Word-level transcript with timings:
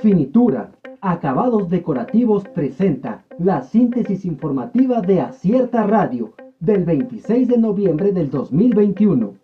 Finitura, 0.00 0.70
Acabados 1.02 1.68
Decorativos 1.68 2.44
presenta 2.54 3.22
la 3.38 3.60
síntesis 3.60 4.24
informativa 4.24 5.02
de 5.02 5.20
Acierta 5.20 5.86
Radio 5.86 6.32
del 6.58 6.86
26 6.86 7.48
de 7.48 7.58
noviembre 7.58 8.10
del 8.10 8.30
2021. 8.30 9.34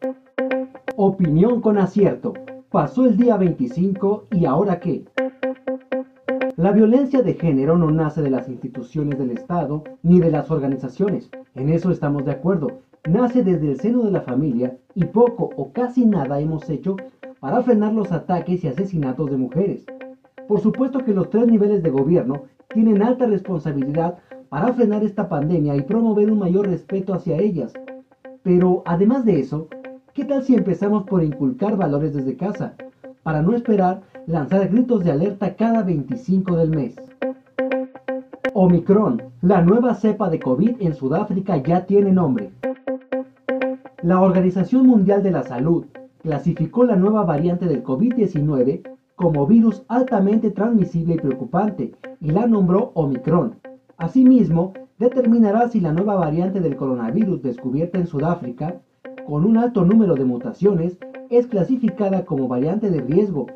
Opinión 0.96 1.60
con 1.60 1.76
acierto. 1.76 2.32
Pasó 2.70 3.04
el 3.04 3.18
día 3.18 3.36
25 3.36 4.28
y 4.30 4.46
ahora 4.46 4.80
qué? 4.80 5.04
La 6.56 6.72
violencia 6.72 7.20
de 7.20 7.34
género 7.34 7.76
no 7.76 7.90
nace 7.90 8.22
de 8.22 8.30
las 8.30 8.48
instituciones 8.48 9.18
del 9.18 9.32
Estado 9.32 9.84
ni 10.02 10.20
de 10.20 10.30
las 10.30 10.50
organizaciones. 10.50 11.28
En 11.54 11.68
eso 11.68 11.90
estamos 11.90 12.24
de 12.24 12.32
acuerdo. 12.32 12.80
Nace 13.06 13.44
desde 13.44 13.72
el 13.72 13.78
seno 13.78 14.04
de 14.04 14.10
la 14.10 14.22
familia 14.22 14.74
y 14.94 15.04
poco 15.04 15.50
o 15.54 15.70
casi 15.72 16.06
nada 16.06 16.40
hemos 16.40 16.70
hecho 16.70 16.96
para 17.40 17.62
frenar 17.62 17.92
los 17.92 18.10
ataques 18.10 18.64
y 18.64 18.68
asesinatos 18.68 19.30
de 19.30 19.36
mujeres. 19.36 19.84
Por 20.48 20.60
supuesto 20.60 21.00
que 21.04 21.12
los 21.12 21.30
tres 21.30 21.46
niveles 21.46 21.82
de 21.82 21.90
gobierno 21.90 22.44
tienen 22.72 23.02
alta 23.02 23.26
responsabilidad 23.26 24.18
para 24.48 24.72
frenar 24.72 25.02
esta 25.02 25.28
pandemia 25.28 25.76
y 25.76 25.82
promover 25.82 26.30
un 26.30 26.38
mayor 26.38 26.68
respeto 26.68 27.14
hacia 27.14 27.38
ellas. 27.38 27.72
Pero 28.42 28.82
además 28.86 29.24
de 29.24 29.40
eso, 29.40 29.68
¿qué 30.14 30.24
tal 30.24 30.44
si 30.44 30.54
empezamos 30.54 31.04
por 31.04 31.24
inculcar 31.24 31.76
valores 31.76 32.14
desde 32.14 32.36
casa, 32.36 32.74
para 33.24 33.42
no 33.42 33.56
esperar 33.56 34.02
lanzar 34.26 34.68
gritos 34.68 35.02
de 35.02 35.10
alerta 35.10 35.56
cada 35.56 35.82
25 35.82 36.56
del 36.56 36.70
mes? 36.70 36.96
Omicron, 38.54 39.22
la 39.42 39.62
nueva 39.62 39.94
cepa 39.94 40.30
de 40.30 40.38
COVID 40.38 40.76
en 40.80 40.94
Sudáfrica 40.94 41.56
ya 41.56 41.86
tiene 41.86 42.12
nombre. 42.12 42.52
La 44.02 44.20
Organización 44.20 44.86
Mundial 44.86 45.22
de 45.22 45.32
la 45.32 45.42
Salud 45.42 45.86
clasificó 46.22 46.84
la 46.84 46.96
nueva 46.96 47.24
variante 47.24 47.66
del 47.66 47.82
COVID-19 47.82 48.95
como 49.16 49.46
virus 49.46 49.82
altamente 49.88 50.50
transmisible 50.50 51.14
y 51.14 51.18
preocupante 51.18 51.92
y 52.20 52.30
la 52.30 52.46
nombró 52.46 52.92
Omicron. 52.94 53.56
Asimismo, 53.96 54.74
determinará 54.98 55.68
si 55.68 55.80
la 55.80 55.92
nueva 55.92 56.16
variante 56.16 56.60
del 56.60 56.76
coronavirus 56.76 57.42
descubierta 57.42 57.98
en 57.98 58.06
Sudáfrica, 58.06 58.80
con 59.26 59.44
un 59.44 59.56
alto 59.56 59.84
número 59.84 60.14
de 60.14 60.24
mutaciones, 60.24 60.98
es 61.30 61.46
clasificada 61.46 62.24
como 62.24 62.46
variante 62.46 62.90
de 62.90 63.00
riesgo, 63.00 63.46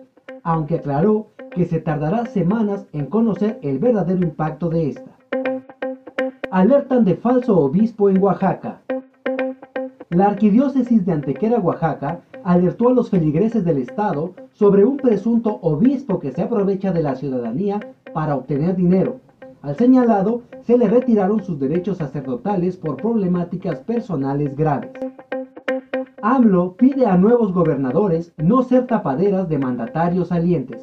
aunque 0.43 0.77
aclaró 0.77 1.29
que 1.51 1.67
se 1.67 1.79
tardará 1.79 2.27
semanas 2.27 2.87
en 2.93 3.07
conocer 3.07 3.59
el 3.63 3.79
verdadero 3.79 4.23
impacto 4.23 4.71
de 4.71 4.89
esta. 4.89 5.11
Alertan 6.51 7.05
de 7.05 7.17
falso 7.17 7.59
obispo 7.59 8.09
en 8.09 8.21
Oaxaca. 8.23 8.81
La 10.09 10.27
arquidiócesis 10.27 11.05
de 11.07 11.13
Antequera, 11.13 11.61
Oaxaca, 11.61 12.23
alertó 12.45 12.89
a 12.89 12.93
los 12.93 13.11
feligreses 13.11 13.65
del 13.65 13.79
Estado 13.79 14.33
sobre 14.53 14.85
un 14.85 14.97
presunto 14.97 15.59
obispo 15.63 16.19
que 16.19 16.33
se 16.33 16.43
aprovecha 16.43 16.93
de 16.93 17.03
la 17.03 17.15
ciudadanía 17.15 17.81
para 18.13 18.37
obtener 18.37 18.77
dinero. 18.77 19.17
Al 19.63 19.77
señalado 19.77 20.43
se 20.63 20.79
le 20.79 20.89
retiraron 20.89 21.43
sus 21.43 21.59
derechos 21.61 21.99
sacerdotales 21.99 22.77
por 22.77 22.97
problemáticas 22.97 23.81
personales 23.81 24.57
graves. 24.57 24.91
AMLO 26.23 26.75
pide 26.75 27.07
a 27.07 27.17
nuevos 27.17 27.53
gobernadores 27.53 28.33
no 28.37 28.63
ser 28.63 28.87
tapaderas 28.87 29.49
de 29.49 29.59
mandatarios 29.59 30.29
salientes. 30.29 30.83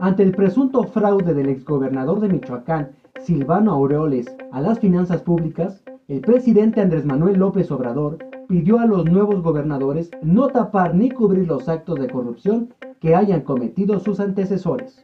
Ante 0.00 0.22
el 0.22 0.32
presunto 0.32 0.84
fraude 0.84 1.34
del 1.34 1.48
exgobernador 1.48 2.20
de 2.20 2.28
Michoacán, 2.28 2.90
Silvano 3.20 3.72
Aureoles, 3.72 4.26
a 4.52 4.60
las 4.60 4.78
finanzas 4.78 5.22
públicas, 5.22 5.82
el 6.08 6.20
presidente 6.20 6.82
Andrés 6.82 7.06
Manuel 7.06 7.38
López 7.38 7.70
Obrador 7.70 8.18
pidió 8.48 8.78
a 8.78 8.86
los 8.86 9.04
nuevos 9.04 9.42
gobernadores 9.42 10.10
no 10.22 10.48
tapar 10.48 10.94
ni 10.94 11.10
cubrir 11.10 11.46
los 11.46 11.68
actos 11.68 11.98
de 11.98 12.08
corrupción 12.08 12.72
que 13.00 13.14
hayan 13.14 13.42
cometido 13.42 13.98
sus 14.00 14.20
antecesores. 14.20 15.00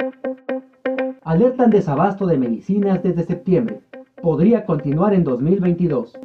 Alertan 1.22 1.70
desabasto 1.70 2.26
de 2.26 2.38
medicinas 2.38 3.02
desde 3.02 3.24
septiembre. 3.24 3.80
Podría 4.22 4.64
continuar 4.64 5.14
en 5.14 5.24
2022. 5.24 6.18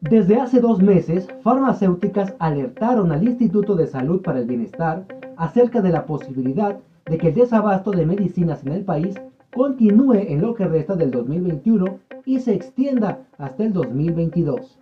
Desde 0.00 0.36
hace 0.36 0.60
dos 0.60 0.82
meses, 0.82 1.28
farmacéuticas 1.42 2.34
alertaron 2.38 3.10
al 3.10 3.26
Instituto 3.26 3.74
de 3.74 3.86
Salud 3.86 4.20
para 4.22 4.40
el 4.40 4.46
Bienestar 4.46 5.06
acerca 5.36 5.80
de 5.80 5.90
la 5.90 6.06
posibilidad 6.06 6.78
de 7.06 7.18
que 7.18 7.28
el 7.28 7.34
desabasto 7.34 7.90
de 7.90 8.06
medicinas 8.06 8.64
en 8.64 8.72
el 8.72 8.84
país 8.84 9.14
continúe 9.54 10.14
en 10.14 10.42
lo 10.42 10.54
que 10.54 10.66
resta 10.66 10.94
del 10.96 11.10
2021 11.10 11.98
y 12.26 12.40
se 12.40 12.54
extienda 12.54 13.20
hasta 13.38 13.64
el 13.64 13.72
2022. 13.72 14.78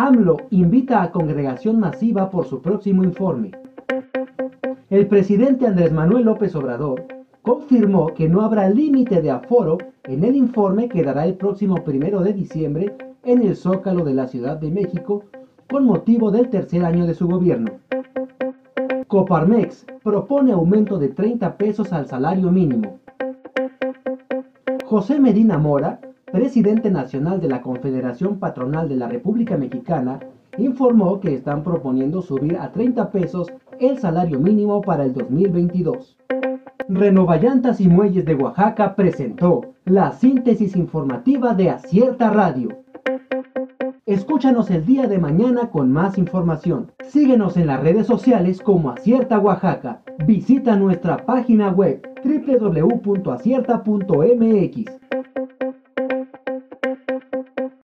AMLO 0.00 0.36
invita 0.50 1.02
a 1.02 1.10
congregación 1.10 1.80
masiva 1.80 2.30
por 2.30 2.44
su 2.44 2.62
próximo 2.62 3.02
informe. 3.02 3.50
El 4.90 5.08
presidente 5.08 5.66
Andrés 5.66 5.90
Manuel 5.92 6.26
López 6.26 6.54
Obrador 6.54 7.04
confirmó 7.42 8.14
que 8.14 8.28
no 8.28 8.42
habrá 8.42 8.70
límite 8.70 9.20
de 9.20 9.32
aforo 9.32 9.76
en 10.04 10.22
el 10.22 10.36
informe 10.36 10.88
que 10.88 11.02
dará 11.02 11.26
el 11.26 11.34
próximo 11.34 11.82
primero 11.82 12.20
de 12.20 12.32
diciembre 12.32 12.94
en 13.24 13.42
el 13.42 13.56
Zócalo 13.56 14.04
de 14.04 14.14
la 14.14 14.28
Ciudad 14.28 14.56
de 14.58 14.70
México 14.70 15.24
con 15.68 15.84
motivo 15.84 16.30
del 16.30 16.48
tercer 16.48 16.84
año 16.84 17.04
de 17.04 17.14
su 17.14 17.26
gobierno. 17.26 17.72
Coparmex 19.08 19.84
propone 20.04 20.52
aumento 20.52 21.00
de 21.00 21.08
30 21.08 21.56
pesos 21.56 21.92
al 21.92 22.06
salario 22.06 22.52
mínimo. 22.52 23.00
José 24.84 25.18
Medina 25.18 25.58
Mora 25.58 25.98
presidente 26.32 26.90
nacional 26.90 27.40
de 27.40 27.48
la 27.48 27.62
Confederación 27.62 28.38
Patronal 28.38 28.88
de 28.88 28.96
la 28.96 29.08
República 29.08 29.56
Mexicana, 29.56 30.20
informó 30.58 31.20
que 31.20 31.34
están 31.34 31.62
proponiendo 31.62 32.20
subir 32.22 32.56
a 32.56 32.72
30 32.72 33.10
pesos 33.10 33.48
el 33.78 33.98
salario 33.98 34.40
mínimo 34.40 34.80
para 34.82 35.04
el 35.04 35.14
2022. 35.14 36.16
Renovallantas 36.88 37.80
y 37.80 37.88
Muelles 37.88 38.24
de 38.24 38.34
Oaxaca 38.34 38.96
presentó 38.96 39.74
la 39.84 40.10
síntesis 40.12 40.74
informativa 40.74 41.54
de 41.54 41.70
Acierta 41.70 42.30
Radio. 42.30 42.78
Escúchanos 44.06 44.70
el 44.70 44.86
día 44.86 45.06
de 45.06 45.18
mañana 45.18 45.70
con 45.70 45.92
más 45.92 46.16
información. 46.16 46.90
Síguenos 47.06 47.58
en 47.58 47.66
las 47.66 47.82
redes 47.82 48.06
sociales 48.06 48.62
como 48.62 48.88
Acierta 48.90 49.38
Oaxaca. 49.38 50.00
Visita 50.26 50.76
nuestra 50.76 51.18
página 51.18 51.70
web 51.70 52.00
www.acierta.mx 52.24 54.97